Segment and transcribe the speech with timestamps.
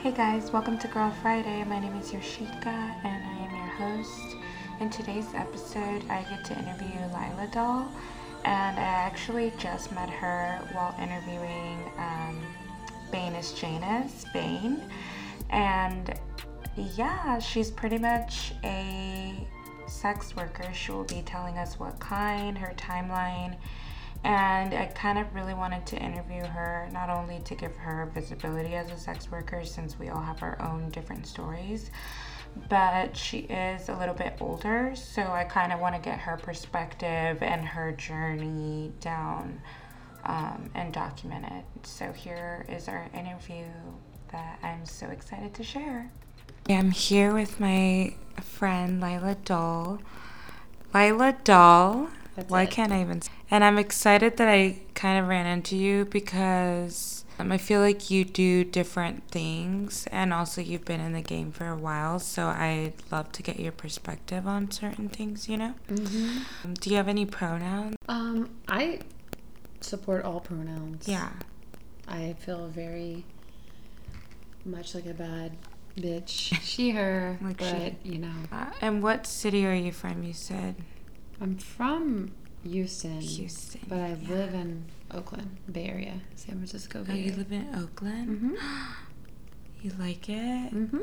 [0.00, 1.64] Hey guys, welcome to Girl Friday.
[1.64, 4.36] My name is Yoshika and I am your host.
[4.78, 7.88] In today's episode, I get to interview Lila Doll,
[8.44, 12.40] and I actually just met her while interviewing um,
[13.10, 14.88] Banus Janus, Bane.
[15.50, 16.14] And
[16.76, 19.34] yeah, she's pretty much a
[19.88, 20.72] sex worker.
[20.72, 23.56] She will be telling us what kind, her timeline,
[24.24, 28.74] and I kind of really wanted to interview her not only to give her visibility
[28.74, 31.90] as a sex worker since we all have our own different stories,
[32.68, 36.36] but she is a little bit older, so I kind of want to get her
[36.36, 39.60] perspective and her journey down
[40.24, 41.86] um, and document it.
[41.86, 43.64] So here is our interview
[44.32, 46.10] that I'm so excited to share.
[46.68, 50.00] I'm here with my friend Lila Doll.
[50.92, 52.08] Lila Doll.
[52.38, 52.70] That's Why it.
[52.70, 53.20] can't I even?
[53.50, 58.10] And I'm excited that I kind of ran into you because um, I feel like
[58.10, 62.20] you do different things, and also you've been in the game for a while.
[62.20, 65.48] So I'd love to get your perspective on certain things.
[65.48, 65.74] You know?
[65.88, 66.38] Mm-hmm.
[66.64, 67.96] Um, do you have any pronouns?
[68.08, 69.00] Um, I
[69.80, 71.08] support all pronouns.
[71.08, 71.30] Yeah.
[72.06, 73.24] I feel very
[74.64, 75.56] much like a bad
[75.96, 76.56] bitch.
[76.62, 78.10] She, her, Like but she.
[78.12, 80.22] you know, Uh, and what city are you from?
[80.22, 80.76] You said
[81.40, 82.32] I'm from
[82.64, 83.80] Houston, Houston.
[83.88, 84.28] but I yeah.
[84.28, 87.36] live in Oakland, Bay Area, San Francisco Oh, Bay you Area.
[87.36, 88.28] live in Oakland.
[88.28, 88.54] Mm-hmm.
[89.80, 90.74] You like it?
[90.74, 91.02] Mm-hmm.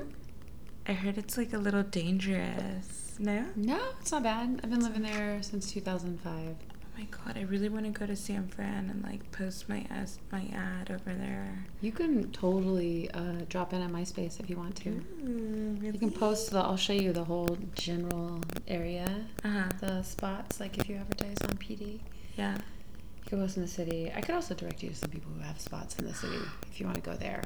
[0.86, 3.16] I heard it's like a little dangerous.
[3.18, 3.46] No?
[3.56, 4.60] No, it's not bad.
[4.62, 6.58] I've been living there since 2005.
[6.96, 9.86] Oh my god, I really want to go to San Fran and like post my
[9.90, 11.66] as my ad over there.
[11.82, 14.90] You can totally uh, drop in at my space if you want to.
[14.90, 15.94] Ooh, really?
[15.94, 16.60] You can post the.
[16.60, 19.70] I'll show you the whole general area, Uh huh.
[19.82, 20.60] the spots.
[20.62, 22.00] Like if you advertise on PD,
[22.38, 22.54] Yeah.
[22.56, 24.12] you can post in the city.
[24.16, 26.40] I could also direct you to some people who have spots in the city
[26.72, 27.44] if you want to go there.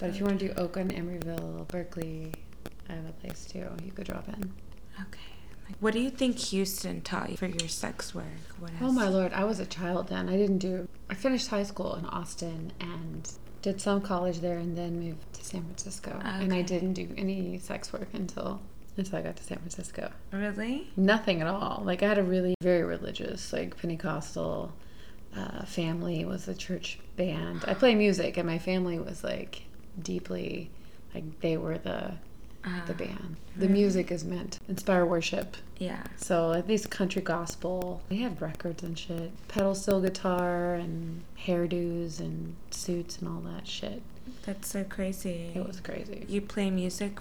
[0.00, 2.32] But if you want to do Oakland, Emeryville, Berkeley,
[2.88, 3.66] I have a place too.
[3.84, 4.52] You could drop in.
[5.00, 5.20] Okay.
[5.80, 8.24] What do you think Houston taught you for your sex work?
[8.58, 10.28] What Oh my lord, I was a child then.
[10.28, 10.88] I didn't do.
[11.10, 13.30] I finished high school in Austin and
[13.62, 16.20] did some college there, and then moved to San Francisco.
[16.22, 18.60] And I didn't do any sex work until
[18.96, 20.10] until I got to San Francisco.
[20.32, 20.90] Really?
[20.96, 21.82] Nothing at all.
[21.84, 24.72] Like I had a really very religious, like Pentecostal
[25.36, 26.24] uh, family.
[26.24, 27.64] Was a church band.
[27.66, 29.62] I play music, and my family was like
[30.00, 30.70] deeply,
[31.14, 32.14] like they were the
[32.64, 33.36] Uh, the band.
[33.56, 33.72] The Really?
[33.80, 35.56] music is meant to inspire worship.
[35.78, 36.04] Yeah.
[36.16, 42.20] So at least country gospel, they had records and shit, pedal steel guitar and hairdos
[42.20, 44.00] and suits and all that shit.
[44.46, 45.50] That's so crazy.
[45.54, 46.24] It was crazy.
[46.28, 47.18] You play music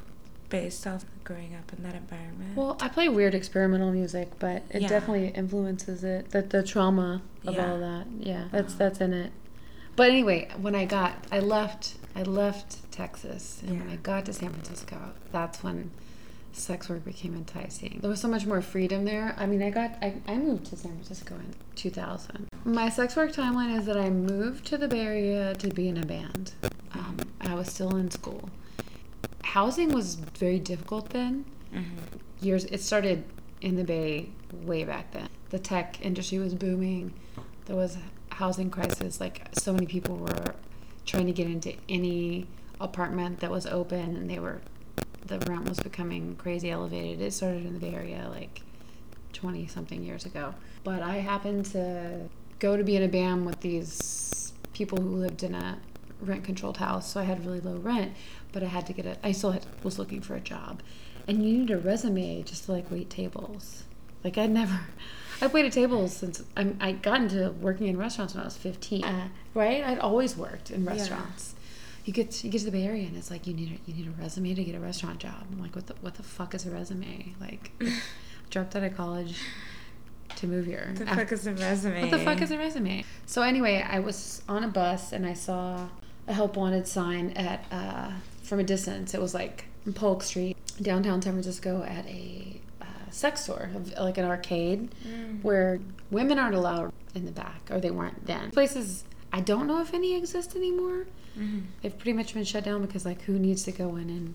[0.50, 2.56] based off growing up in that environment.
[2.56, 4.88] Well, I play weird experimental music, but it Yeah.
[4.90, 6.30] definitely influences it.
[6.32, 7.72] That the trauma of Yeah.
[7.72, 8.78] all that, yeah, that's Oh.
[8.78, 9.32] that's in it.
[9.96, 14.34] But anyway, when I got, I left, I left Texas, and when I got to
[14.34, 14.98] San Francisco,
[15.32, 15.92] that's when
[16.54, 18.00] sex work became enticing.
[18.02, 19.36] There was so much more freedom there.
[19.38, 22.48] I mean, I got, I, I moved to San Francisco in 2000.
[22.66, 25.98] My sex work timeline is that I moved to the Bay Area to be in
[25.98, 26.54] a band.
[26.94, 28.50] Um, I was still in school.
[29.44, 31.82] Housing was very difficult then hmm
[32.42, 33.24] years it started
[33.62, 34.28] in the bay
[34.64, 37.14] way back then the tech industry was booming
[37.66, 37.98] there was
[38.32, 40.56] housing crisis like so many people were
[41.06, 42.48] trying to get into any
[42.80, 44.62] apartment that was open and they were
[45.26, 47.22] the rent was becoming crazy elevated.
[47.22, 48.62] It started in the bay area like
[49.34, 50.54] 20 something years ago.
[50.84, 55.44] But i happened to go to be in a band with these people who lived
[55.44, 55.80] in a
[56.22, 58.14] rent controlled house so i had really low rent
[58.52, 60.82] but i had to get it i still had, was looking for a job.
[61.28, 63.84] And you need a resume just to like wait tables.
[64.24, 64.80] Like i never
[65.42, 69.04] i've waited tables since I'm, i got into working in restaurants when i was 15
[69.04, 70.92] uh, right i'd always worked in Yeah.
[70.92, 71.56] restaurants
[72.06, 73.92] you get to, you get to the Bay Area and it's like you need a,
[73.92, 75.46] you need a resume to get a restaurant job.
[75.52, 77.36] I'm like, what the what the fuck is a resume?
[77.40, 77.72] Like,
[78.50, 79.40] dropped out of college
[80.38, 80.94] to move here.
[80.96, 82.02] The fuck is a resume?
[82.02, 83.06] what the fuck is a resume?
[83.28, 85.88] So anyway, I was on a bus and I saw
[86.28, 89.14] a help wanted sign at uh, from a distance.
[89.14, 92.60] It was like Polk Street, downtown San Francisco, at a
[93.12, 93.70] sex store,
[94.00, 95.44] like an arcade, Mm.
[95.44, 95.80] where
[96.10, 98.52] women aren't allowed in the back, or they weren't then.
[98.52, 99.04] Places
[99.34, 101.06] I don't know if any exist anymore.
[101.40, 101.62] Mhm.
[101.82, 104.34] They've pretty much been shut down because like who needs to go in and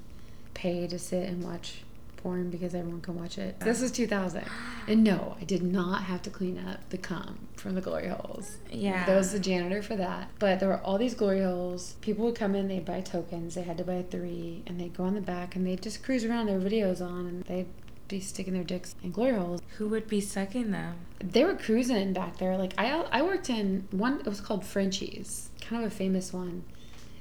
[0.55, 1.83] pay to sit and watch
[2.17, 3.61] porn because everyone can watch it.
[3.61, 4.45] This is 2000.
[4.89, 8.57] And no, I did not have to clean up the cum from the glory holes.
[8.71, 9.05] Yeah.
[9.05, 10.31] There was the janitor for that.
[10.39, 11.97] But there were all these glory holes.
[12.01, 13.57] People would come in, they'd buy tokens.
[13.57, 14.63] They had to buy three.
[14.67, 17.43] And they'd go on the back and they'd just cruise around their videos on and
[17.45, 17.67] they'd
[18.09, 19.61] be sticking their dicks in glory holes.
[19.79, 20.97] Who would be sucking them?
[21.19, 22.57] They were cruising back there.
[22.57, 24.21] Like I, I worked in one.
[24.21, 26.65] It was called Frenchy's, kind of a famous one.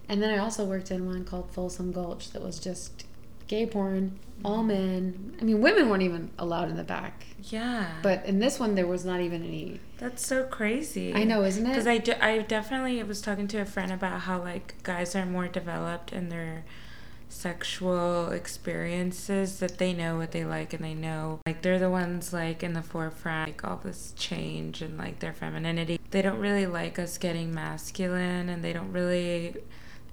[0.07, 3.05] And then I also worked in one called Folsom Gulch that was just
[3.47, 4.67] gay porn, all mm-hmm.
[4.67, 5.37] men.
[5.39, 7.25] I mean, women weren't even allowed in the back.
[7.43, 7.87] Yeah.
[8.01, 9.79] But in this one, there was not even any.
[9.97, 11.13] That's so crazy.
[11.13, 11.69] I know, isn't it?
[11.69, 15.25] Because I, de- I definitely was talking to a friend about how like guys are
[15.25, 16.65] more developed in their
[17.35, 21.39] sexual experiences that they know what they like and they know.
[21.45, 25.33] Like they're the ones like in the forefront like all this change and like their
[25.33, 25.99] femininity.
[26.11, 29.55] They don't really like us getting masculine and they don't really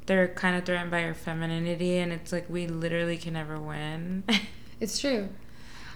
[0.06, 4.24] they're kind of threatened by our femininity and it's like we literally can never win.
[4.80, 5.28] It's true.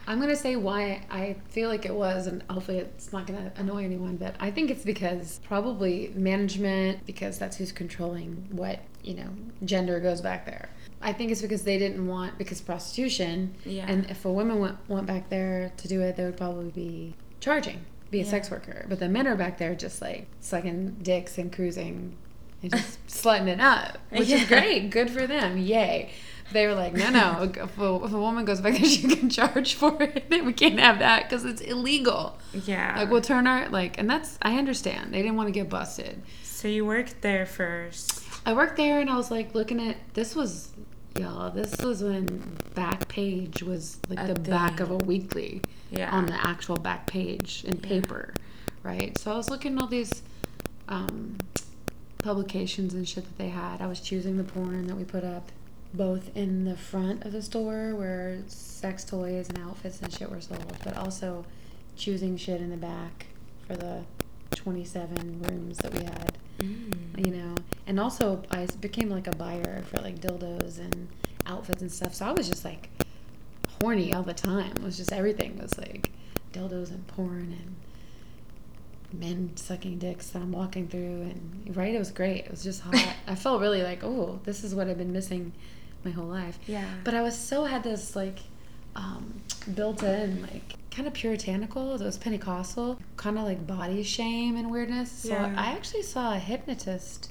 [0.07, 3.85] I'm gonna say why I feel like it was, and hopefully it's not gonna annoy
[3.85, 4.17] anyone.
[4.17, 9.29] But I think it's because probably management, because that's who's controlling what you know
[9.65, 10.69] gender goes back there.
[11.03, 13.87] I think it's because they didn't want because prostitution, Yeah.
[13.89, 17.15] and if a woman went, went back there to do it, they would probably be
[17.41, 17.81] charging,
[18.11, 18.31] be a Yeah.
[18.31, 18.87] sex worker.
[18.89, 22.15] But the men are back there just like sucking dicks and cruising
[22.63, 24.37] and just slutting it up, which Yeah.
[24.39, 24.91] is great.
[24.91, 25.59] Good for them.
[25.59, 26.11] Yay.
[26.53, 27.43] They were like, no, no.
[27.43, 30.27] If a, if a woman goes back there, she can charge for it.
[30.45, 32.39] We can't have that because it's illegal.
[32.53, 35.13] yeah Like, we'll turn our like, and that's I understand.
[35.13, 36.23] They didn't want to get busted.
[36.43, 40.37] so you worked there first I worked there and I was like looking at this
[40.37, 40.71] was
[41.19, 41.51] y'all.
[41.51, 46.27] This was when back page was like A the back of a weekly yeah on
[46.27, 47.89] the actual back page in Yeah.
[47.89, 48.35] paper,
[48.85, 49.19] right?
[49.19, 50.23] So I was looking at all these
[50.89, 51.37] um,
[52.19, 53.81] publications and shit that they had.
[53.81, 55.51] I was choosing the porn that we put up,
[55.97, 60.41] both in the front of the store where sex toys and outfits and shit were
[60.41, 61.45] sold, but also
[61.97, 63.27] choosing shit in the back
[63.67, 64.03] for the
[64.55, 67.27] 27 rooms that we had Mm.
[67.27, 67.55] you know?
[67.87, 71.09] And also I became like a buyer for like dildos and
[71.45, 72.89] outfits and stuff so i was just like
[73.81, 74.73] horny all the time.
[74.73, 76.11] It was just everything was like
[76.53, 77.55] dildos and porn
[79.13, 82.47] and men sucking dicks that i'm walking through and right it was great.
[82.47, 82.95] It was just hot.
[83.27, 85.53] I felt really like oh this is what i've been missing
[86.07, 88.39] my whole life yeah but I was so had this like
[88.95, 89.43] um,
[89.75, 91.95] built in like kind of puritanical.
[91.97, 95.11] It was Pentecostal, kind of like body shame and weirdness.
[95.13, 95.55] So Yeah.
[95.55, 97.31] I actually saw a hypnotist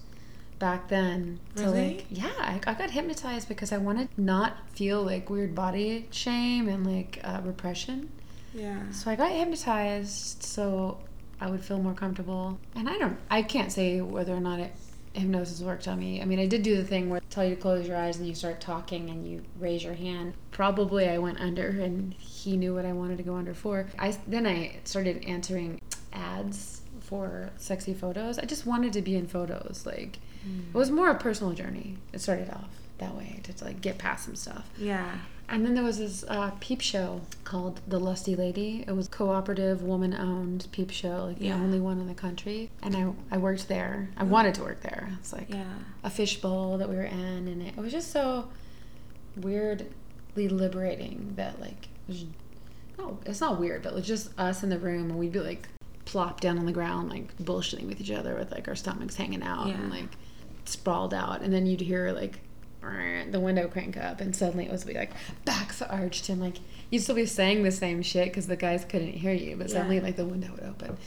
[0.60, 1.40] back then.
[1.56, 1.88] To Really?
[1.96, 6.70] like yeah, I, I got hypnotized because I wanted not feel like weird body shame
[6.70, 8.12] and like uh, repression.
[8.54, 11.00] yeah So I got hypnotized so
[11.42, 12.60] I would feel more comfortable.
[12.76, 14.72] And I don't, I can't say whether or not it,
[15.16, 16.22] hypnosis worked on me.
[16.22, 18.18] I mean, I did do the thing where I tell you to close your eyes
[18.18, 20.34] and you start talking and you raise your hand.
[20.52, 23.88] Probably I went under and he knew what I wanted to go under for.
[23.98, 25.82] I then I started answering
[26.14, 28.40] ads for sexy photos.
[28.40, 29.84] I just wanted to be in photos.
[29.86, 30.78] Like it hmm.
[30.78, 31.98] was more a personal journey.
[32.14, 34.70] It started off that way to, to like get past some stuff.
[34.78, 38.84] yeah And then there was this uh, peep show called The Lusty Lady.
[38.88, 42.72] It was cooperative, woman owned peep show, like the only one in the country.
[42.82, 44.10] And I, I worked there.
[44.18, 45.10] I wanted to work there.
[45.20, 45.66] It's like yeah
[46.04, 48.48] a fishbowl that we were in, and it, it was just so
[49.36, 52.26] weirdly liberating that, like, it
[52.98, 55.40] no, it's not weird, but it was just us in the room, and we'd be
[55.40, 55.68] like
[56.06, 59.44] plopped down on the ground, like bullshitting with each other with like our stomachs hanging
[59.44, 60.10] out and like
[60.66, 61.42] sprawled out.
[61.42, 62.40] And then you'd hear like
[63.32, 65.12] the window crank up, and suddenly it was be like
[65.46, 66.58] backs arched, and like
[66.90, 69.98] you'd still be saying the same shit because the guys couldn't hear you, but suddenly
[69.98, 70.04] Yeah.
[70.04, 70.98] like the window would open.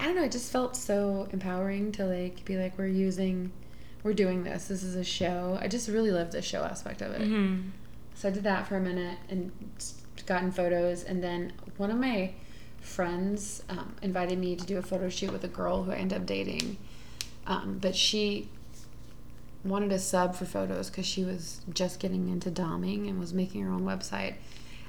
[0.00, 0.24] I don't know.
[0.24, 3.52] It just felt so empowering to like be like we're using,
[4.02, 4.66] we're doing this.
[4.68, 5.58] This is a show.
[5.60, 7.22] I just really loved the show aspect of it.
[7.22, 7.68] mm-hmm.
[8.16, 9.50] So I did that for a minute and
[10.26, 12.32] gotten photos, and then one of my
[12.80, 16.18] friends um, invited me to do a photo shoot with a girl who I ended
[16.20, 16.76] up dating,
[17.46, 18.48] um, but she
[19.64, 23.62] wanted a sub for photos because she was just getting into doming and was making
[23.62, 24.34] her own website,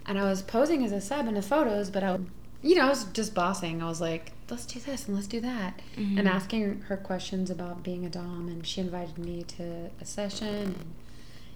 [0.05, 2.19] and I was posing as a sub in the photos, but I.
[2.63, 3.83] You know, I was just bossing.
[3.83, 5.83] I was like, let's do this and let's do that.
[5.97, 6.25] And Mhm.
[6.25, 8.47] asking her questions about being a Dom.
[8.47, 10.73] And she invited me to a session.
[10.73, 10.93] And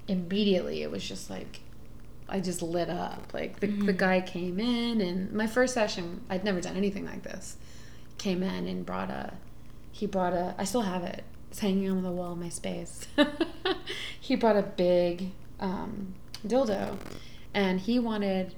[0.08, 1.62] immediately it was just like
[2.28, 3.34] I just lit up.
[3.34, 3.98] Like the, the Mhm.
[3.98, 7.58] guy came in and my first session, I'd never done anything like this.
[8.20, 9.34] Came in and brought a
[9.92, 11.24] he brought a I still have it.
[11.50, 13.08] It's hanging on the wall in my space.
[14.20, 16.14] he brought a big um,
[16.46, 16.98] dildo
[17.54, 18.56] and he wanted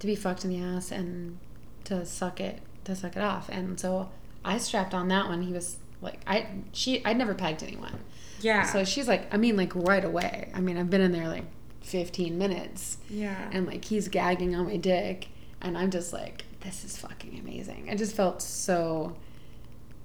[0.00, 1.38] to be fucked in the ass and
[1.84, 3.48] to suck it to suck it off.
[3.48, 4.10] And so
[4.44, 5.42] I strapped on that one.
[5.42, 8.00] He was like I she I'd never pegged anyone.
[8.40, 10.50] yeah So she's like, I mean, like right away.
[10.54, 11.44] I mean, I've been in there like
[11.82, 15.28] 15 minutes, yeah and like he's gagging on my dick,
[15.60, 17.88] and I'm just like, this is fucking amazing.
[17.90, 19.16] I just felt so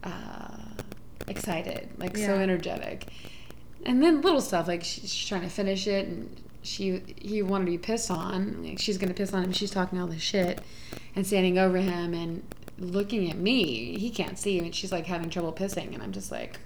[0.03, 0.54] uh,
[1.27, 3.07] excited, like so energetic.
[3.85, 7.71] And then little stuff like she's trying to finish it, and she he wanted to
[7.71, 8.63] be pissed on.
[8.63, 9.51] Like she's gonna piss on him.
[9.51, 10.61] She's talking all this shit,
[11.15, 12.43] and standing over him and
[12.77, 13.97] looking at me.
[13.97, 16.59] He can't see, and she's like having trouble pissing, and I'm just like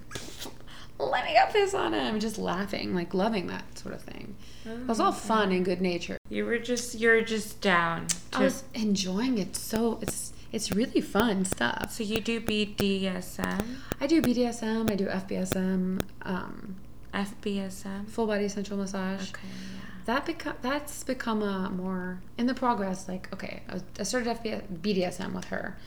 [1.00, 4.36] let me go piss on him, just laughing, like loving that sort of thing.
[4.66, 6.18] It was all fun and good nature.
[6.30, 8.08] You were just you're just down.
[8.34, 11.92] I was enjoying it so it's it's really fun stuff.
[11.92, 16.76] so you do BDSM, I do BDSM, I do FBSM, um,
[17.14, 18.10] FBSM.
[18.10, 19.30] full body sensual massage.
[19.30, 19.82] Okay, yeah.
[20.06, 23.08] That become that's become a more in the progress.
[23.08, 25.78] Like okay, I, was, I started FBS, BDSM with her,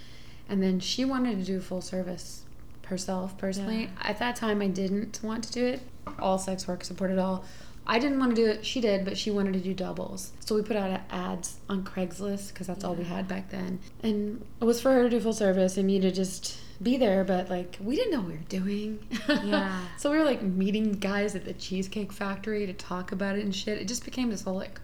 [0.49, 2.45] and then she wanted to do full service
[2.87, 3.91] herself personally.
[4.03, 5.81] At that time, I didn't want to do it.
[6.19, 7.45] All sex work supported all.
[7.87, 8.65] I didn't want to do it.
[8.65, 10.33] She did, but she wanted to do doubles.
[10.41, 13.81] So we put out ads on Craigslist because that's all we had back then.
[14.03, 17.25] And it was for her to do full service and me to just be there.
[17.25, 19.07] But like we didn't know what we were doing.
[19.29, 19.81] Yeah.
[19.97, 23.55] so we were like meeting guys at the Cheesecake Factory to talk about it and
[23.55, 23.79] shit.
[23.79, 24.81] It just became this whole like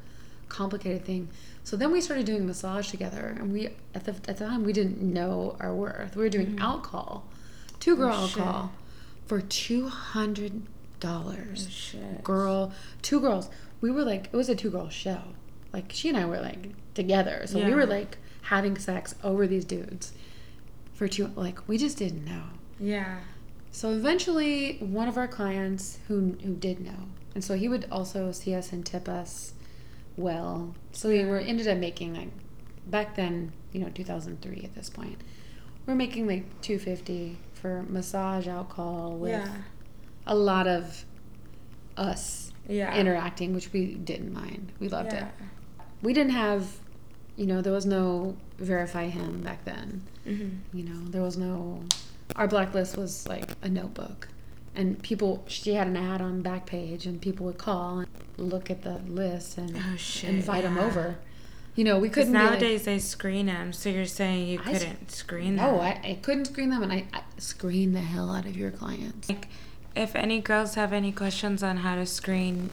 [0.48, 1.28] complicated thing.
[1.64, 4.72] So then we started doing massage together, and we at the at the time we
[4.72, 6.16] didn't know our worth.
[6.16, 6.62] We were doing mm-hmm.
[6.62, 7.26] alcohol,
[7.78, 8.38] two girl Oh, shit.
[8.38, 8.72] alcohol,
[9.26, 10.62] for two hundred
[11.04, 11.68] Oh, dollars.
[11.70, 12.24] Shit.
[12.24, 13.48] Girl, two girls.
[13.80, 15.20] We were like it was a two girl show.
[15.72, 19.64] Like she and I were like together, so we were like having sex over these
[19.64, 20.12] dudes
[20.94, 21.28] for two.
[21.36, 22.44] Like we just didn't know.
[22.80, 23.20] Yeah.
[23.70, 28.32] So eventually, one of our clients who who did know, and so he would also
[28.32, 29.52] see us and tip us
[30.16, 30.74] well.
[30.92, 32.30] So we were ended up making like
[32.86, 35.20] back then, you know, two thousand three at this point.
[35.86, 39.48] We're making like two fifty for massage alcohol with Yeah.
[40.28, 41.04] A lot of
[41.96, 42.94] us Yeah.
[42.96, 44.72] interacting, which we didn't mind.
[44.78, 45.26] We loved yeah.
[45.26, 45.32] it.
[46.02, 46.66] We didn't have,
[47.36, 50.02] you know, there was no VerifyHim back then.
[50.26, 50.76] Mm-hmm.
[50.78, 51.82] You know, there was no.
[52.36, 54.28] Our blacklist was like a notebook,
[54.76, 55.42] and people.
[55.48, 59.56] She had an ad on Backpage, and people would call and look at the list
[59.58, 60.30] and Oh shit.
[60.30, 61.16] invite them over.
[61.74, 64.72] You know, we couldn't be like- nowadays they screen them, so you're saying you I
[64.74, 65.64] couldn't screen them.
[65.74, 68.70] no, I, I couldn't screen them, and I, I screen the hell out of your
[68.72, 69.28] clients.
[69.30, 69.48] Like,
[69.96, 72.70] if any girls have any questions on how to screen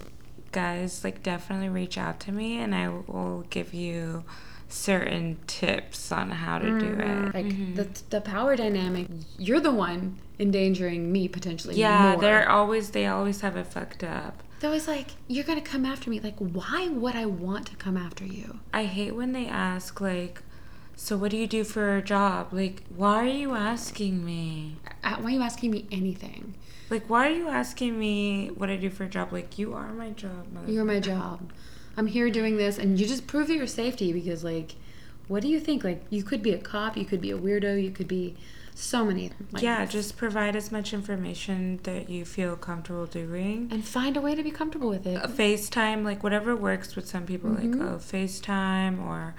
[0.51, 4.24] guys, like definitely reach out to me, and I will give you
[4.67, 7.34] certain tips on how to do it.
[7.34, 7.75] Like Mhm.
[7.75, 9.07] the the power dynamic,
[9.38, 11.75] you're the one endangering me potentially.
[11.75, 12.22] yeah, more.
[12.22, 14.41] they're always they always have it fucked up.
[14.60, 17.98] They're always like, "You're gonna come after me." Like, why would I want to come
[17.98, 18.60] after you?
[18.74, 20.41] I hate when they ask like,
[20.95, 24.77] "So what do you do for a job?" Like, why are you asking me?
[25.03, 26.55] Uh, Why are you asking me anything?
[26.89, 29.31] Like, why are you asking me what I do for a job?
[29.33, 30.45] Like, you are my job.
[30.67, 31.51] You're my job.
[31.97, 34.75] I'm here doing this, and you just prove your safety because, like,
[35.27, 35.83] what do you think?
[35.83, 38.35] Like, you could be a cop, you could be a weirdo, you could be
[38.75, 39.31] so many.
[39.51, 43.69] Like, yeah, just provide as much information that you feel comfortable doing.
[43.71, 45.15] and find a way to be comfortable with it.
[45.23, 47.79] A FaceTime, like whatever works with some people, Mhm.
[47.79, 49.33] like oh FaceTime or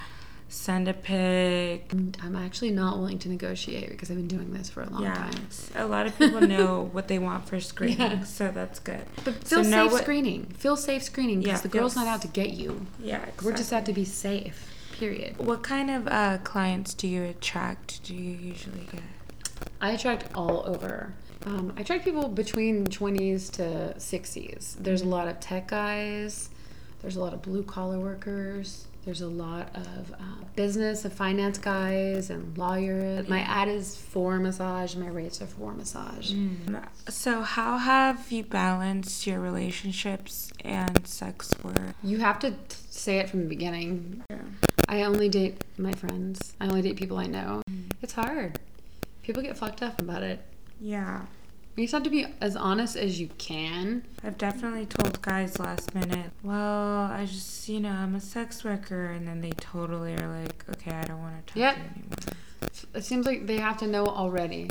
[0.49, 1.91] send a pic.
[2.23, 5.15] I'm actually not willing to negotiate because I've been doing this for a long Yeah,
[5.15, 5.49] time.
[5.75, 8.23] a lot of people know what they want for screening, Yeah.
[8.25, 9.03] so that's good.
[9.25, 10.47] But feel know safe what- screening.
[10.57, 12.87] Feel safe screening because Yeah, the girl's not out to get you.
[13.01, 14.73] Yeah, We're just out to be safe.
[14.93, 15.37] Period.
[15.39, 18.03] What kind of uh, clients do you attract?
[18.05, 19.03] Do you usually get?
[19.81, 21.13] I attract all over.
[21.45, 24.77] Um, I attract people between 20s to 60s.
[24.79, 26.49] There's a lot of tech guys.
[27.03, 28.87] There's a lot of blue collar workers.
[29.07, 33.29] There's a lot of uh, business and finance guys and lawyers.
[33.29, 34.97] My ad is for massage.
[34.97, 36.33] My rates are for massage.
[36.33, 36.57] Mm.
[36.67, 36.89] Mm.
[37.09, 41.95] So, how have you balanced your relationships and sex work?
[42.03, 44.25] You have to t- say it from the beginning.
[44.89, 46.57] I only date my friends.
[46.61, 47.63] I only date people I know.
[47.71, 47.93] Mm.
[48.03, 48.59] It's hard.
[49.23, 50.41] People get fucked up about it.
[50.81, 51.27] Yeah.
[51.77, 54.03] You just have to be as honest as you can.
[54.25, 59.07] I've definitely told guys last minute, well, I just, you know, I'm a sex worker.
[59.11, 61.75] And then they totally are like, okay, I don't want to talk Yep.
[61.75, 62.87] to you anymore.
[62.95, 64.71] It seems like they have to know already.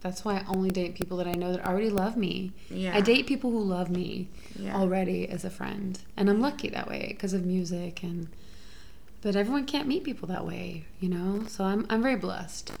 [0.00, 2.52] That's why I only date people that I know that already love me.
[2.70, 2.96] Yeah.
[2.96, 4.74] I date people who love me Yeah.
[4.74, 5.98] already as a friend.
[6.16, 8.28] And I'm lucky that way because of music and
[9.20, 11.44] but everyone can't meet people that way, you know?
[11.46, 12.72] So I'm I'm very blessed.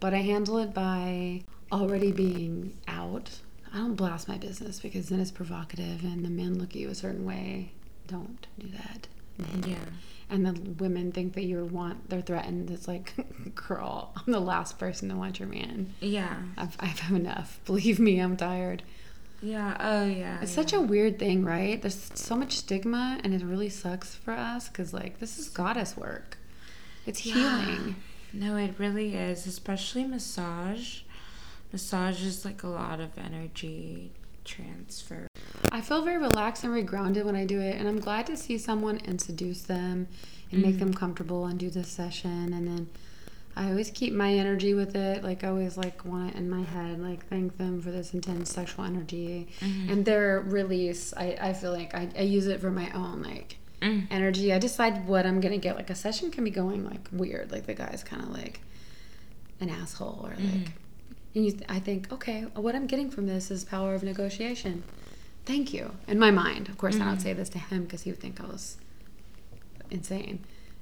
[0.00, 3.30] But I handle it by already being out.
[3.72, 6.90] I don't blast my business because then it's provocative and the men look at you
[6.90, 7.72] a certain way.
[8.06, 9.08] Don't do that.
[9.40, 9.70] Mm-hmm.
[9.70, 9.76] Yeah.
[10.30, 10.52] And the
[10.82, 12.70] women think that you want, they're threatened.
[12.70, 13.12] It's like,
[13.54, 15.92] girl, I'm the last person to want your man.
[16.00, 16.36] Yeah.
[16.56, 17.60] I've, I've had enough.
[17.66, 18.82] Believe me, I'm tired.
[19.42, 19.76] Yeah.
[19.78, 20.38] Oh, yeah.
[20.40, 21.80] It's such a weird thing, right?
[21.82, 25.96] There's so much stigma, and it really sucks for us because, like, this is goddess
[25.96, 26.38] work.
[27.04, 27.34] It's Yeah.
[27.60, 27.96] healing.
[28.32, 31.00] No, it really is, especially massage.
[31.78, 34.12] Massage is like a lot of energy
[34.44, 35.26] transfer.
[35.72, 38.36] I feel very relaxed and very grounded when I do it, and I'm glad to
[38.36, 40.06] see someone and seduce them
[40.52, 42.52] and make them comfortable and do this session.
[42.52, 42.88] And then
[43.56, 45.24] I always keep my energy with it.
[45.24, 47.00] Like I always like want it in my head.
[47.00, 49.90] Like thank them for this intense sexual energy Mm-hmm.
[49.92, 51.12] and their release.
[51.16, 54.06] I, I feel like I, I use it for my own like Mm.
[54.12, 54.52] energy.
[54.52, 55.74] I decide what I'm gonna get.
[55.74, 57.50] Like a session can be going like weird.
[57.50, 58.60] Like the guy's kind of like
[59.60, 60.38] an asshole or like.
[60.38, 60.70] Mm-hmm.
[61.34, 64.84] And you, th- I think, okay, what I'm getting from this is power of negotiation.
[65.44, 65.92] Thank you.
[66.08, 67.08] In my mind, of course, I Mm-hmm.
[67.08, 68.76] don't say this to him because he would think I was
[69.90, 70.40] insane.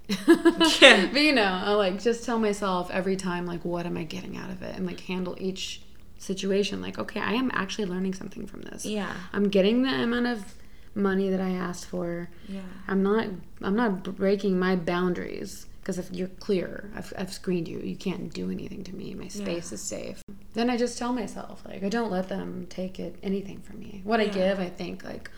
[0.08, 0.16] Yeah.
[1.12, 4.36] But you know, I like just tell myself every time, like, what am I getting
[4.36, 5.80] out of it, and like handle each
[6.18, 6.80] situation.
[6.82, 8.84] Like, okay, I am actually learning something from this.
[8.84, 9.12] Yeah.
[9.32, 10.54] I'm getting the amount of
[10.94, 12.28] money that I asked for.
[12.48, 12.60] Yeah.
[12.88, 13.26] I'm not.
[13.62, 17.80] I'm not breaking my boundaries because if you're clear, I've, I've screened you.
[17.80, 19.14] You can't do anything to me.
[19.14, 19.74] My space Yeah.
[19.74, 20.22] is safe.
[20.54, 24.00] Then I just tell myself like I don't let them take it anything from me.
[24.04, 25.30] What I give, I think like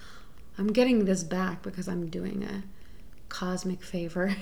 [0.58, 2.62] I'm getting this back because I'm doing a
[3.30, 4.36] cosmic favor.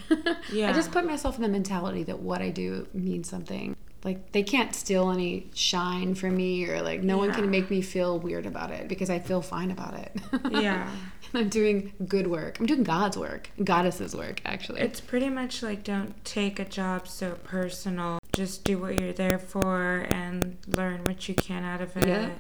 [0.53, 3.77] Yeah i just put myself in the mentality that what I do means something.
[4.05, 7.81] Like they can't steal any shine from me or like no one can make me
[7.81, 10.13] feel weird about it because I feel fine about it.
[10.51, 10.91] Yeah.
[11.35, 12.59] I'm doing good work.
[12.61, 14.81] I'm doing God's work, Goddess's work, actually.
[14.81, 18.19] It's pretty much like don't take a job so personal.
[18.33, 22.07] Just do what you're there for and learn what you can out of it.
[22.07, 22.31] Yeah.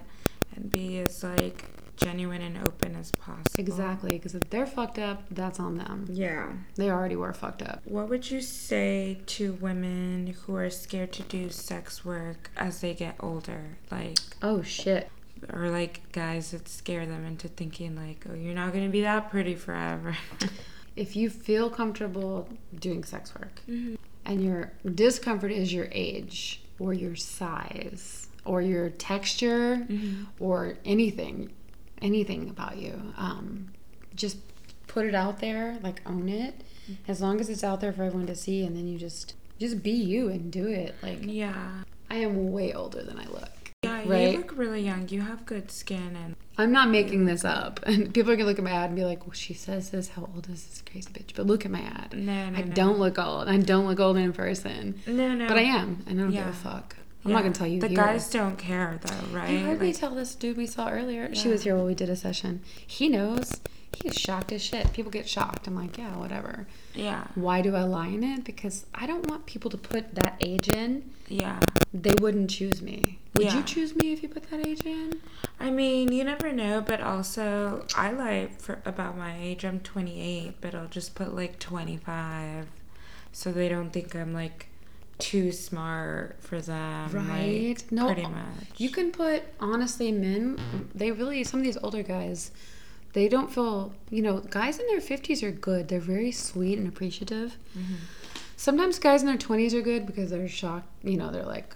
[0.54, 1.64] And be as like
[1.96, 3.44] genuine and open as possible.
[3.58, 6.06] exactly because if they're fucked up, that's on them.
[6.10, 6.52] Yeah.
[6.76, 7.80] They already were fucked up.
[7.84, 12.94] What would you say to women who are scared to do sex work as they
[12.94, 13.76] get older?
[13.90, 15.10] Like, Oh shit.
[15.52, 19.00] Or like guys that scare them into thinking, like, oh, you're not going to be
[19.02, 20.16] that pretty forever.
[20.94, 23.96] If you feel comfortable doing sex work Mhm.
[24.26, 30.26] and your discomfort is your age or your size or your texture Mhm.
[30.38, 31.50] or anything,
[32.02, 33.68] anything about you, um,
[34.14, 34.36] just
[34.86, 36.62] put it out there, like own it.
[37.08, 39.82] As long as it's out there for everyone to see, and then you just just
[39.82, 40.94] be you and do it.
[41.02, 41.84] Like yeah.
[42.10, 43.61] I am way older than I look.
[43.84, 44.30] Yeah, Right?
[44.32, 45.08] you look really young.
[45.08, 48.58] You have good skin and I'm not making this up, and people are gonna look
[48.58, 50.10] at my ad and be like, "Well, she says this.
[50.10, 52.12] How old is this crazy bitch?" But look at my ad.
[52.16, 52.74] no, no, I no.
[52.74, 53.48] don't look old.
[53.48, 55.48] I don't look old in person, No, no.
[55.48, 56.44] but I am, and I don't Yeah.
[56.44, 56.96] give a fuck.
[57.24, 57.36] I'm Yeah.
[57.38, 57.80] not gonna tell you.
[57.80, 57.96] The here.
[57.96, 59.50] guys don't care though, right?
[59.50, 61.34] You heard me Like, tell this dude we saw earlier.
[61.34, 62.60] She was here while we did a session.
[62.86, 63.60] He knows.
[64.00, 64.92] He was shocked as shit.
[64.92, 65.66] People get shocked.
[65.66, 66.68] I'm like, yeah, whatever.
[66.94, 68.44] Yeah, Why do I lie in it?
[68.44, 71.10] Because I don't want people to put that age in.
[71.28, 71.60] yeah.
[71.94, 73.18] They wouldn't choose me.
[73.34, 75.20] Would you choose me if you put that age in?
[75.60, 79.64] I mean, you never know, but also I lie for about my age.
[79.64, 82.66] I'm 28, but I'll just put like 25,
[83.32, 84.68] so they don't think I'm like
[85.18, 87.10] too smart for them.
[87.12, 87.76] Right.
[87.78, 88.34] Like, No, pretty much.
[88.78, 90.58] You can put honestly, men.
[90.94, 92.50] They really some of these older guys,
[93.12, 93.92] they don't feel.
[94.10, 95.88] You know, guys in their fifties are good.
[95.88, 97.56] They're very sweet and appreciative.
[97.78, 97.94] Mm-hmm.
[98.56, 100.88] Sometimes guys in their twenties are good because they're shocked.
[101.02, 101.74] You know, they're like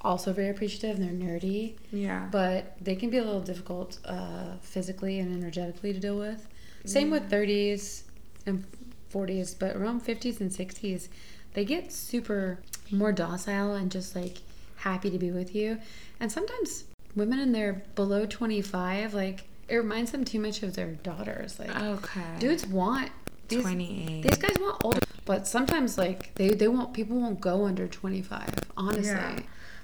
[0.00, 2.28] also very appreciative and they're nerdy, Yeah.
[2.30, 6.46] but they can be a little difficult uh, physically and energetically to deal with.
[6.84, 8.04] Same with thirties
[8.46, 8.64] and
[9.08, 11.08] forties, but around fifties and sixties,
[11.54, 12.60] they get super
[12.90, 14.38] more docile and just like
[14.76, 15.78] happy to be with you.
[16.20, 16.84] And sometimes
[17.16, 21.58] women in their below twenty five, like it reminds them too much of their daughters.
[21.58, 22.22] Like okay.
[22.38, 23.10] dudes want
[23.48, 24.22] these 28.
[24.22, 28.22] these guys want older, but sometimes like they they won't people won't go under twenty
[28.22, 28.54] five.
[28.76, 29.38] Honestly, Yeah.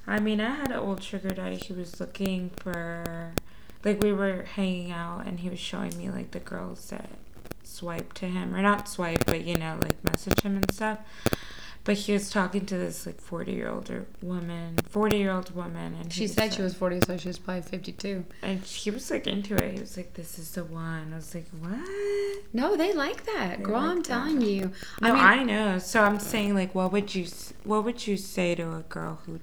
[0.06, 1.56] I mean, I had an old sugar daddy.
[1.56, 3.32] He was looking for,
[3.84, 7.08] like, we were hanging out and he was showing me, like, the girls that
[7.62, 10.98] swipe to him, or not swipe, but, you know, like, message him and stuff.
[11.84, 13.90] But he was talking to this, like, 40 year old
[14.22, 15.94] woman, 40 year old woman.
[16.00, 18.24] And she said she was forty, so she was probably fifty two.
[18.40, 19.74] And he was, like, into it.
[19.74, 21.12] He was like, this is the one.
[21.12, 22.42] I was like, what?
[22.54, 23.80] No, they like that, They girl.
[23.82, 24.04] like I'm that.
[24.06, 24.72] telling you.
[25.02, 25.78] No, I I, know.
[25.78, 27.26] So I'm saying, like, what would you,
[27.64, 29.40] what would you say to a girl who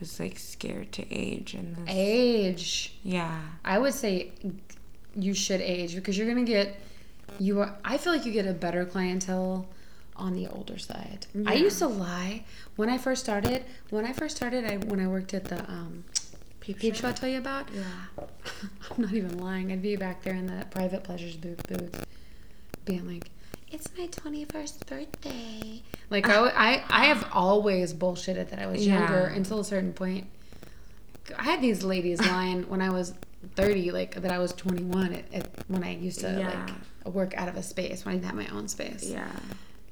[0.00, 1.84] was, like, scared to age and this?
[1.88, 2.94] age.
[3.02, 3.38] Yeah.
[3.66, 4.32] I would say
[5.14, 6.78] you should age because you're gonna get
[7.38, 7.74] you are.
[7.84, 9.66] I feel like you get a better clientele
[10.18, 11.26] on the older side.
[11.46, 12.44] I used to lie
[12.76, 13.64] when I first started.
[13.90, 16.04] When I first started, I when I worked at the um,
[16.60, 17.68] Peep, peep show I tell you about.
[17.72, 17.84] Yeah.
[18.90, 19.70] I'm not even lying.
[19.70, 22.04] I'd be back there in the private pleasures booth, booth
[22.84, 23.30] being like,
[23.70, 28.98] "It's my 21st birthday." Like I, I, I have always bullshitted that I was Yeah.
[28.98, 30.26] younger until a certain point.
[31.38, 33.14] I had these ladies lying when I was
[33.54, 36.66] 30, like that I was 21 at, at, when I used to Yeah.
[37.04, 39.04] like work out of a space when I didn't have my own space.
[39.08, 39.28] Yeah.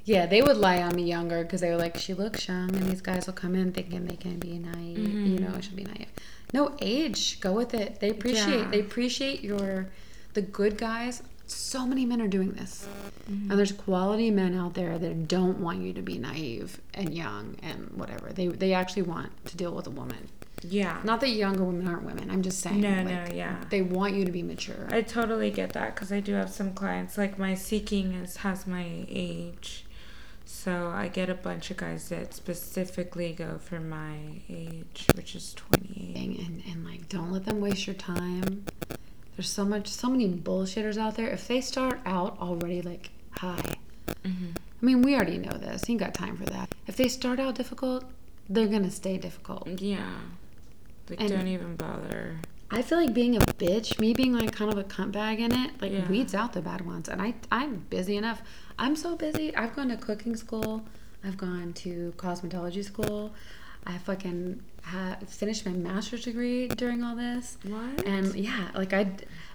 [0.05, 2.91] Yeah, they would lie on me younger because they were like, she looks young, and
[2.91, 4.99] these guys will come in thinking they can be naive.
[4.99, 5.45] You mm-hmm.
[5.45, 6.09] know, she'll be naive.
[6.53, 8.01] No age, go with it.
[8.01, 8.71] They appreciate Yeah.
[8.71, 9.89] they appreciate your
[10.35, 12.87] the good guys so many men are doing this.
[13.31, 13.51] Mm-hmm.
[13.51, 17.57] And there's quality men out there that don't want you to be naive and young
[17.63, 18.33] and whatever.
[18.33, 20.29] They they actually want to deal with a woman.
[20.63, 21.01] Yeah.
[21.05, 22.31] Not that younger women aren't women.
[22.31, 22.81] I'm just saying.
[22.81, 23.63] No, like, no, yeah.
[23.69, 24.89] They want you to be mature.
[24.91, 27.19] I totally get that because I do have some clients.
[27.19, 29.85] Like my seeking is has my age,
[30.57, 34.17] so I get a bunch of guys that specifically go for my
[34.49, 36.39] age, which is twenty eight.
[36.47, 38.65] and, and like don't let them waste your time
[39.37, 43.75] there's so much so many bullshitters out there if they start out already like high
[44.25, 44.51] Mm-hmm.
[44.81, 47.41] i mean we already know this you ain't got time for that if they start
[47.41, 48.05] out difficult
[48.49, 50.07] they're gonna stay difficult Yeah,
[51.11, 52.37] like And- don't even bother.
[52.71, 55.53] I feel like being a bitch me being like kind of a cunt bag in
[55.53, 56.09] it like Yeah.
[56.09, 58.43] weeds out the bad ones and i i'm busy enough
[58.79, 60.83] i'm so busy i've gone to cooking school
[61.25, 63.33] i've gone to cosmetology school
[63.87, 68.07] i fucking ha- finished my master's degree during all this What?
[68.07, 69.11] And yeah, like I,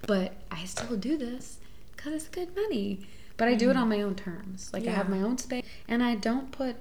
[0.07, 1.57] but I still do this
[1.95, 3.01] because it's good money.
[3.37, 3.81] But I do it mm.
[3.81, 4.69] on my own terms.
[4.73, 5.07] Like I have.
[5.09, 6.75] My own space, and I don't put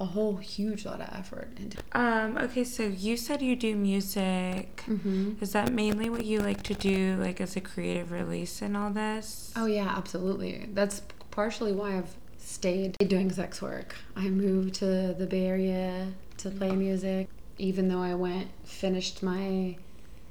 [0.00, 1.78] a whole huge lot of effort into.
[1.92, 2.36] um.
[2.38, 4.82] Okay, so you said you do music.
[4.86, 5.34] Mm-hmm.
[5.40, 8.90] Is that mainly what you like to do, like as a creative release and all
[8.90, 9.52] this?
[9.56, 10.68] Oh yeah, absolutely.
[10.72, 13.94] That's partially why I've stayed doing sex work.
[14.16, 17.28] I moved to the Bay Area to play music,
[17.58, 19.76] even though I went finished my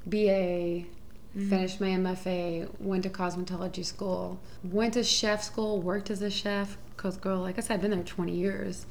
[0.05, 0.83] BA
[1.33, 6.77] finished my MFA, went to cosmetology school, went to chef school, worked as a chef.
[6.95, 8.85] Cause girl, like I said, I've been there 20 years,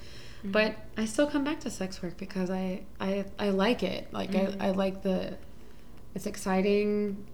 [0.45, 4.13] but I still come back to sex work because I I, I like it.
[4.13, 5.37] Like I, I like the,
[6.15, 7.25] it's exciting.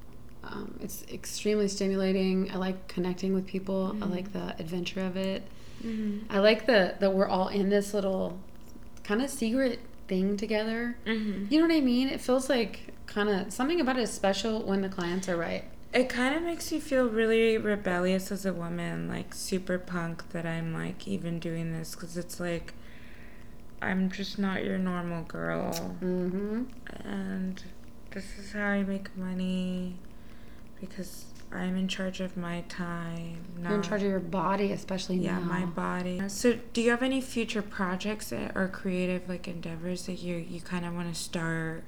[0.44, 2.50] Um, it's extremely stimulating.
[2.50, 3.96] I like connecting with people.
[4.00, 5.42] I like the adventure of it.
[5.84, 6.30] Mm-hmm.
[6.30, 8.38] I like the that we're all in this little
[9.04, 10.96] kind of secret thing together.
[11.06, 11.52] Mm-hmm.
[11.52, 12.08] You know what I mean?
[12.08, 15.64] It feels like kind of something about it is special when the clients are right.
[15.92, 20.44] It kind of makes me feel really rebellious as a woman, like super punk that
[20.44, 22.74] I'm like even doing this because it's like
[23.80, 26.64] I'm just not your normal girl, Mm-hmm.
[27.04, 27.62] and
[28.10, 29.96] this is how I make money
[30.80, 33.38] because I'm in charge of my time.
[33.58, 35.44] Not, You're in charge of your body, especially yeah, now.
[35.44, 36.20] my body.
[36.28, 40.60] So, do you have any future projects that- or creative like endeavors that you you
[40.60, 41.84] kind of want to start?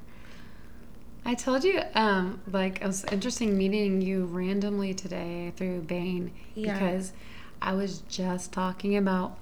[1.24, 6.72] I told you, um, like it was interesting meeting you randomly today through Bain Yeah.
[6.79, 7.12] because
[7.61, 9.37] I was just talking about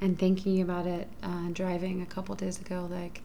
[0.00, 2.88] and thinking about it uh, driving a couple days ago.
[2.90, 3.22] Like,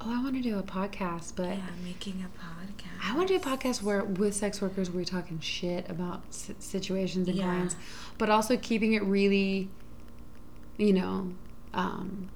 [0.00, 3.10] oh, I want to do a podcast, but Yeah, making a podcast.
[3.10, 6.50] I want to do a podcast where with sex workers we're talking shit about s-
[6.58, 7.44] situations and Yeah.
[7.44, 7.76] clients,
[8.18, 9.68] but also keeping it really,
[10.76, 11.32] you know,
[11.74, 12.28] um,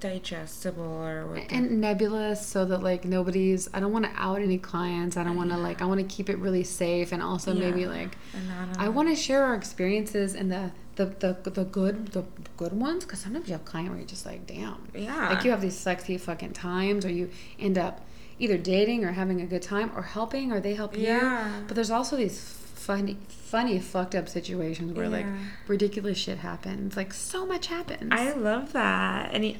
[0.00, 1.42] digestible or what?
[1.52, 3.68] and nebulous so that like nobody's.
[3.74, 5.16] I don't want to out any clients.
[5.16, 5.82] I don't want to like.
[5.82, 8.16] I want to keep it really safe and also maybe like.
[8.32, 8.76] Anonymous.
[8.78, 10.72] I want to share our experiences and the
[11.06, 12.24] the the, the good the
[12.56, 15.30] good ones because sometimes you have client where you're just like damn Yeah.
[15.30, 18.00] like you have these sexy fucking times or you end up
[18.38, 21.60] either dating or having a good time or helping or they help you Yeah.
[21.66, 25.26] but there's also these funny funny fucked up situations where like
[25.68, 29.34] ridiculous shit happens like so much happens I love that.
[29.34, 29.56] And you,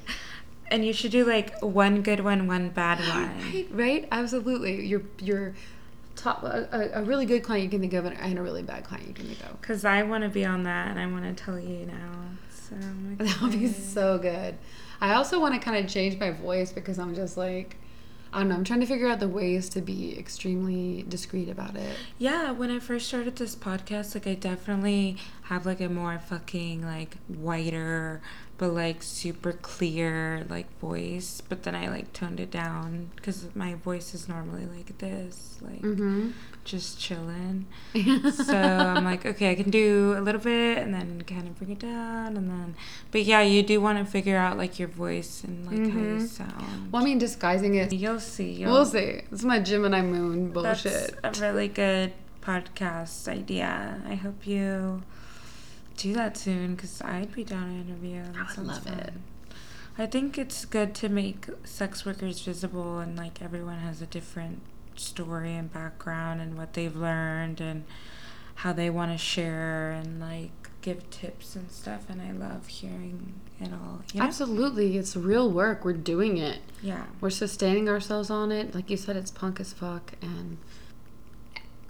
[0.68, 3.28] and you should do like one good one, one bad one.
[3.52, 5.54] right right absolutely you're you're
[6.20, 9.06] top a, a- really good client you can think of and a really bad client
[9.08, 11.44] you can think of Because I want to be on that and I want to
[11.44, 12.12] tell you now.
[12.50, 12.74] So
[13.24, 14.56] That would be so good.
[15.00, 17.76] I also want to kind of change my voice because I'm just like,
[18.32, 18.54] I don't know.
[18.54, 21.96] I'm trying to figure out the ways to be extremely discreet about it.
[22.18, 25.16] Yeah, when I first started this podcast, like I definitely
[25.50, 28.22] have like a more fucking like whiter,
[28.56, 31.42] but like super clear like voice.
[31.46, 35.82] But then I like toned it down because my voice is normally like this, like
[35.82, 36.30] Mm-hmm.
[36.64, 37.66] just chilling.
[38.32, 41.72] so I'm like, okay, I can do a little bit and then kind of bring
[41.72, 42.76] it down and then,
[43.10, 46.16] but yeah, you do want to figure out like your voice and like how you
[46.18, 46.28] Mhm.
[46.28, 46.92] sound.
[46.92, 47.92] Well, I mean, disguising it.
[47.92, 48.52] You'll see.
[48.52, 49.22] You'll, We'll see.
[49.32, 54.00] It's my Gemini moon bullshit That's a really good podcast idea.
[54.08, 55.02] I hope you
[56.00, 58.22] do that soon because I'd be down to interview.
[58.22, 58.98] That I would love fun.
[58.98, 59.12] it.
[59.98, 64.60] I think it's good to make sex workers visible and like everyone has a different
[64.96, 67.84] story and background and what they've learned and
[68.56, 73.34] how they want to share and like give tips and stuff and I love hearing
[73.60, 74.00] it all.
[74.14, 74.26] You know?
[74.26, 74.96] Absolutely.
[74.96, 75.84] It's real work.
[75.84, 76.60] We're doing it.
[76.82, 77.04] Yeah.
[77.20, 78.74] We're sustaining ourselves on it.
[78.74, 80.14] Like you said, it's punk as fuck.
[80.22, 80.56] And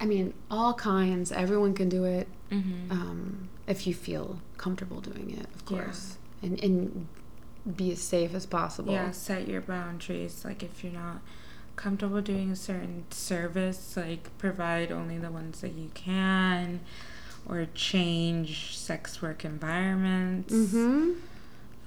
[0.01, 1.31] I mean, all kinds.
[1.33, 2.27] Everyone can do it.
[2.51, 2.91] Mm-hmm.
[2.91, 5.85] um, if you feel comfortable doing it, of Yeah.
[5.85, 7.07] course, and and
[7.77, 8.93] be as safe as possible.
[8.93, 10.45] Yeah, set your boundaries.
[10.45, 11.21] Like if you're not
[11.77, 16.81] comfortable doing a certain service, like provide only the ones that you can.
[17.49, 20.53] or change sex work environments.
[20.53, 21.13] Mm-hmm.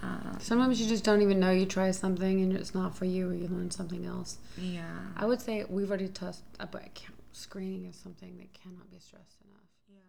[0.02, 3.30] Uh, Sometimes you just don't even know you try something and it's not for you,
[3.30, 4.38] or you learn something else.
[4.58, 4.84] yeah.
[5.16, 7.04] I would say we've already touched a about
[7.36, 9.70] screening is something that cannot be stressed enough.
[9.90, 10.04] Yes.